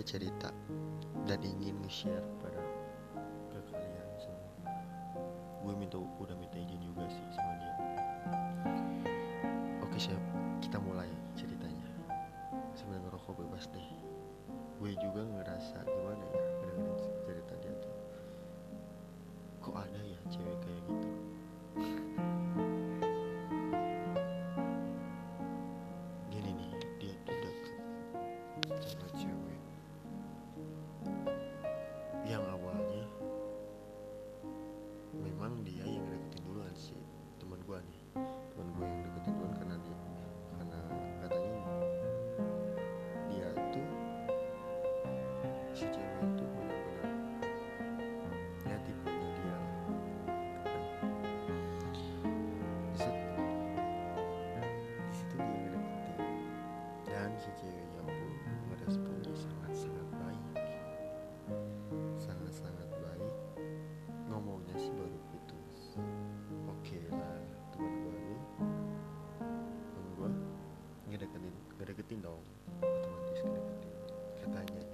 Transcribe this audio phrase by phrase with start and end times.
[0.00, 0.48] dia cerita
[1.28, 2.56] dan ingin share pada
[3.52, 4.72] ke kalian semua.
[5.60, 7.74] Gue minta udah minta izin juga sih sama dia.
[9.84, 10.16] Oke siap.
[10.64, 11.04] Kita mulai
[11.36, 11.84] ceritanya.
[12.72, 13.88] Sebenarnya rokok bebas deh.
[14.80, 15.84] Gue juga ngerasa
[72.90, 73.80] teman-teman di sekeliling
[74.42, 74.89] katanya.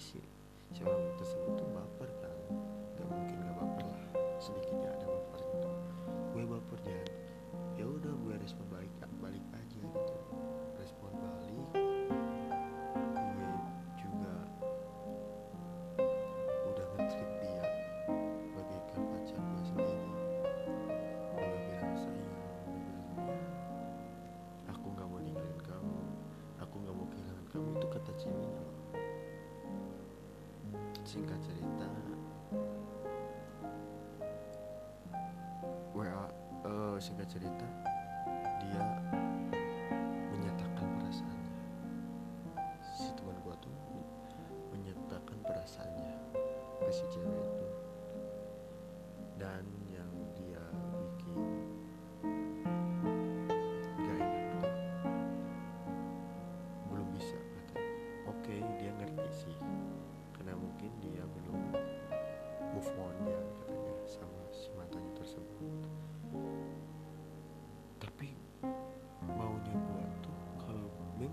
[0.00, 0.39] записи
[37.00, 37.64] kalau singkat cerita
[38.60, 38.84] dia
[40.36, 41.52] menyatakan perasaannya.
[42.92, 43.72] Si teman gua tuh
[44.68, 46.12] menyatakan perasaannya
[46.84, 47.59] ke si cewek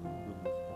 [0.04, 0.67] Hallelujah.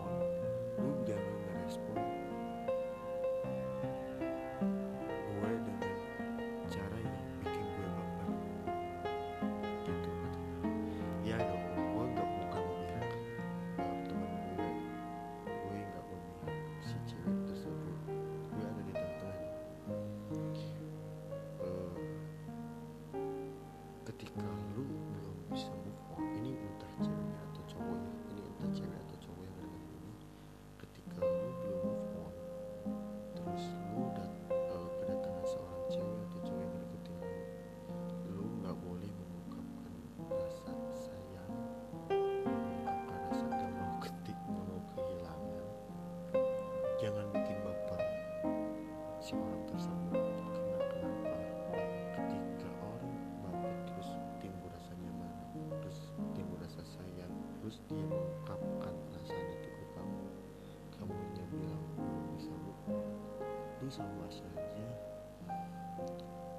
[63.92, 64.88] sama saja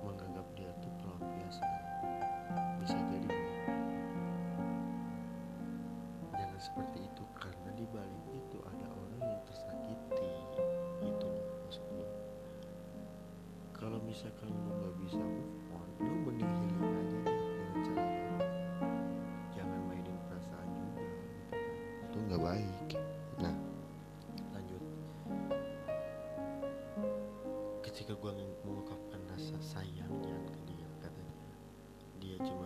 [0.06, 1.66] menganggap dia itu biasa,
[2.78, 3.34] bisa jadi.
[6.30, 10.30] Jangan seperti itu karena di balik itu ada orang yang tersakiti.
[11.02, 11.30] Itu
[11.66, 12.06] maksudnya
[13.74, 14.83] kalau misalkan lu
[27.94, 28.34] ketika gue
[28.66, 31.54] mengungkapkan rasa sayangnya ke dia katanya.
[32.18, 32.66] Dia cuma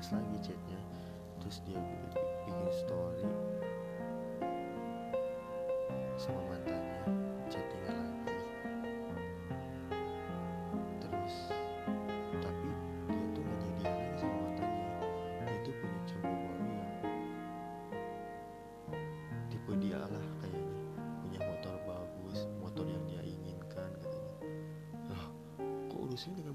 [0.00, 0.80] dibalas lagi chatnya
[1.44, 1.76] terus dia
[2.48, 3.28] bikin story
[6.16, 7.04] sama mantannya
[7.52, 8.32] chattingan lagi.
[11.04, 11.52] Terus
[12.32, 12.68] tapi
[13.12, 14.88] dia tuh gak lagi sama mantannya.
[15.44, 16.92] Dia tuh punya cowok baru yang
[19.52, 20.76] tipe dia lah kayaknya.
[20.96, 24.32] Punya motor bagus motor yang dia inginkan katanya.
[25.12, 25.24] Lah
[25.92, 26.49] kok urusin dengan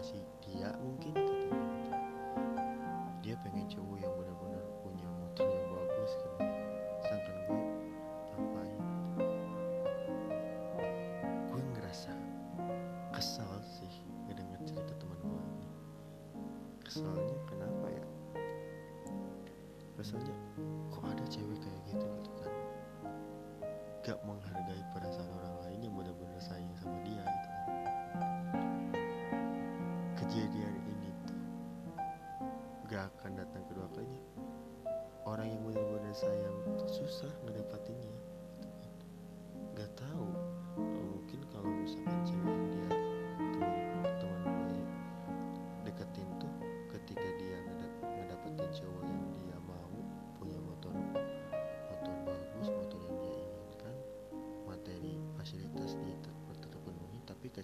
[0.00, 1.60] ekspektasi dia mungkin katanya
[3.20, 6.48] dia pengen cowok yang benar-benar punya motor yang bagus kan
[7.04, 7.60] sedangkan gue
[8.32, 8.80] ngapain
[11.52, 12.12] gue ngerasa
[13.12, 13.92] kesal sih
[14.24, 15.68] ngedenger cerita teman gue ini.
[16.80, 18.06] Kesalnya kenapa ya?
[20.00, 20.32] Kesalnya
[20.88, 22.52] kok ada cewek kayak gitu gitu kan?
[24.00, 25.49] Gak menghargai perasaan orang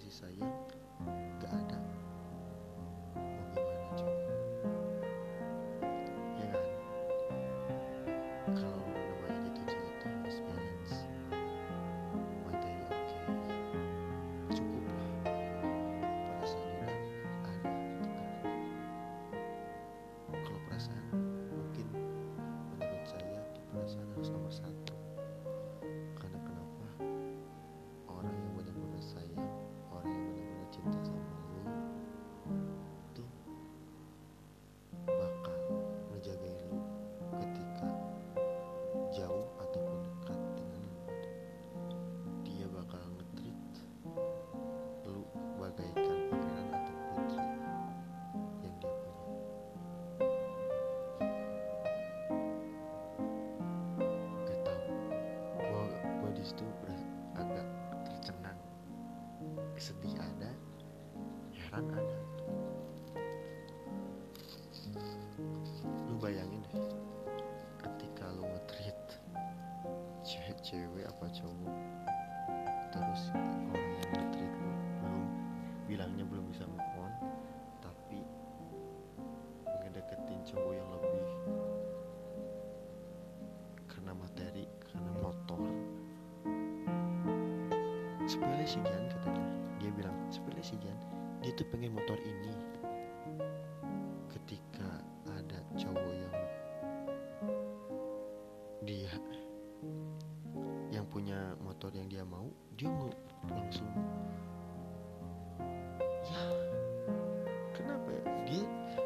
[0.07, 0.39] isso aí.
[88.67, 89.47] Sih Jan katanya.
[89.79, 92.51] Dia bilang sepele sih Jan dia tuh pengen motor ini.
[94.27, 94.89] Ketika
[95.31, 96.35] ada cowok yang
[98.87, 99.13] dia
[100.91, 103.11] yang punya motor yang dia mau dia mau
[103.47, 103.87] langsung.
[106.27, 106.43] Ya
[107.71, 108.23] kenapa ya?
[108.43, 108.65] Dia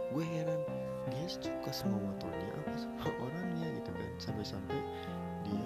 [0.10, 0.62] gue heran.
[1.14, 4.12] Dia suka sama motornya apa sama orangnya gitu kan.
[4.18, 4.80] Sampai-sampai
[5.46, 5.66] dia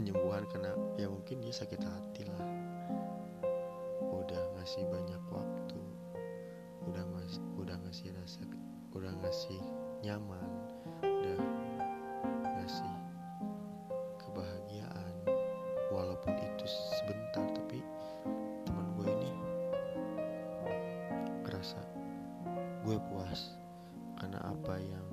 [0.00, 2.40] penyembuhan karena ya mungkin dia sakit hati lah.
[4.00, 5.80] Udah ngasih banyak waktu
[6.88, 8.48] udah ngasih udah ngasih rasa
[8.96, 9.60] udah ngasih
[10.00, 10.48] nyaman
[11.04, 11.36] udah
[12.56, 12.94] ngasih
[14.24, 15.14] kebahagiaan.
[15.92, 16.64] Walaupun itu
[16.96, 17.84] sebentar tapi
[18.64, 19.32] teman gue ini
[21.44, 21.82] ngerasa
[22.88, 23.52] gue puas
[24.16, 25.04] karena apa yang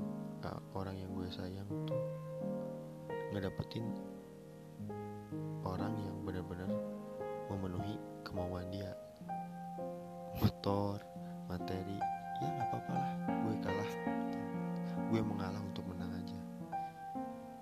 [0.79, 1.99] orang yang gue sayang tuh
[3.35, 3.83] ngedapetin
[8.37, 8.93] kemauan dia.
[10.37, 11.01] Motor
[11.49, 11.97] materi
[12.37, 13.13] ya nggak apa-apa lah.
[13.41, 13.91] Gue kalah.
[15.09, 16.37] Gue mengalah untuk menang aja.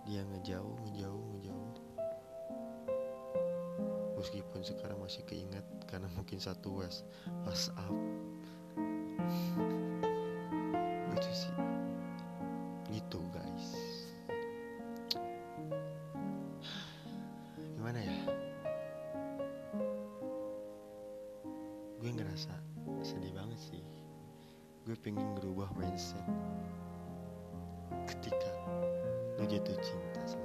[0.03, 1.75] Dia ngejauh ngejauh ngejauh.
[4.19, 7.07] Meskipun sekarang masih keinget karena mungkin satu was
[7.47, 8.14] WhatsApp lucu
[29.45, 30.44] lu jatuh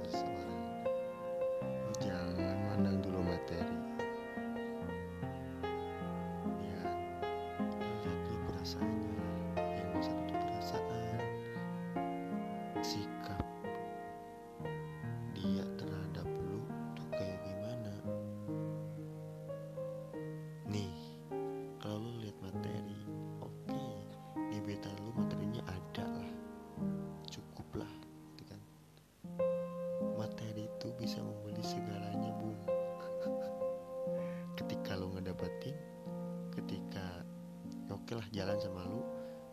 [38.41, 39.05] jalan sama lu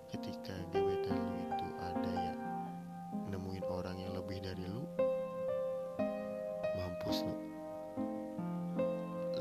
[0.09, 2.35] ketika gebetan lu itu ada ya
[3.29, 4.81] nemuin orang yang lebih dari lu
[6.73, 7.37] mampus lu.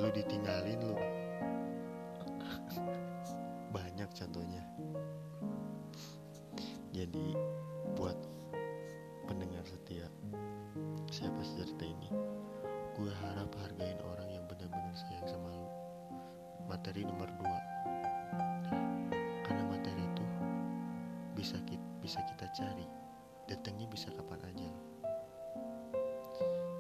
[0.04, 1.00] Lu ditinggalin lu.
[3.76, 4.68] Banyak contohnya.
[6.92, 7.32] Jadi
[7.96, 8.20] buat
[9.32, 10.12] pendengar setia
[11.08, 12.12] siapa cerita ini?
[13.00, 15.72] Gue harap hargain orang yang benar-benar sayang sama lu.
[16.68, 17.77] Materi nomor 2
[22.58, 22.88] cari.
[23.46, 24.70] Datangnya bisa kapan aja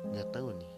[0.07, 0.76] nggak tahu nih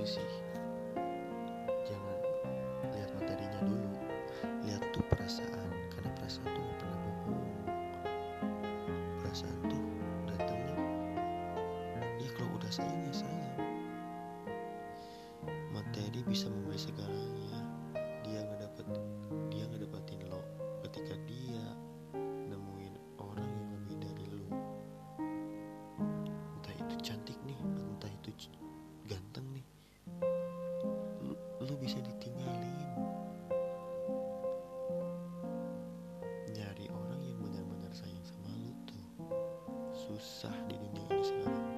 [0.00, 0.49] itu sih
[31.80, 32.76] bisa ditinggalin.
[36.52, 39.04] Nyari orang yang benar-benar sayang sama lu tuh
[39.96, 41.68] susah di dunia ini sekarang.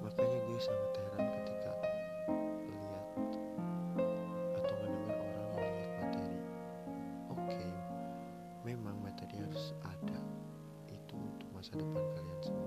[0.00, 1.72] Makanya gue sangat heran ketika
[2.64, 3.08] lihat
[4.56, 6.38] atau mendengar orang melihat materi.
[7.28, 7.70] Oke okay,
[8.64, 10.16] memang materi harus ada.
[10.88, 12.63] Itu untuk masa depan kalian semua.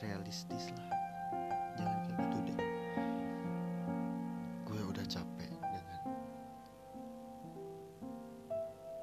[0.00, 0.96] Materialistis lah.
[1.76, 2.58] Jangan kayak gitu deh.
[4.64, 5.84] Gue udah capek dengan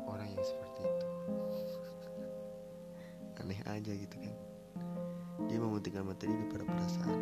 [0.09, 1.07] orang yang seperti itu.
[3.45, 4.33] Aneh aja gitu kan.
[5.45, 7.21] Dia mementingkan materi daripada perasaan.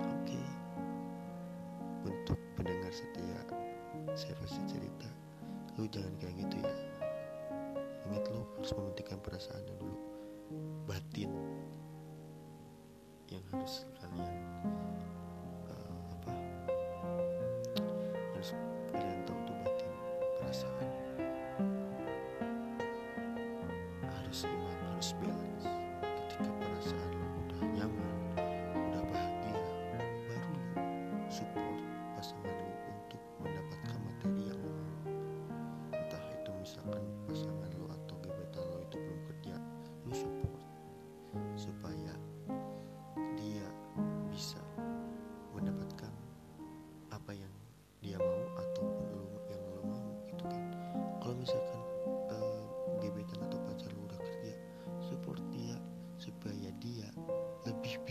[0.00, 0.40] Oke.
[2.08, 3.44] Untuk pendengar setia
[4.16, 5.08] saya pasti cerita
[5.76, 6.72] lu jangan kayak gitu ya.
[8.08, 10.13] Ingat lu harus mementingkan perasaannya dulu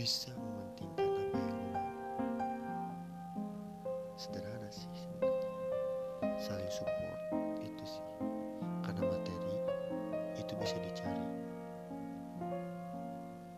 [0.04, 1.80] bisa mementingkan apa yang lo mau
[4.20, 5.48] sederhana sih sebenarnya.
[6.36, 7.20] Saling support
[7.64, 8.04] itu sih.
[8.84, 9.56] Karena materi
[10.36, 11.24] itu bisa dicari.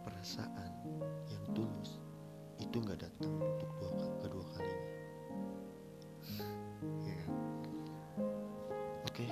[0.07, 0.71] Perasaan
[1.27, 1.99] yang tulus
[2.63, 4.91] itu nggak datang untuk dua kedua kalinya.
[7.11, 7.31] Ya kan?
[9.03, 9.27] oke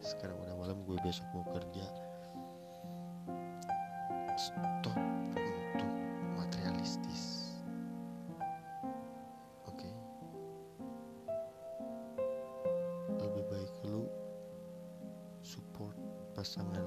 [0.00, 1.84] sekarang udah malam gue besok mau kerja
[16.44, 16.84] pasangan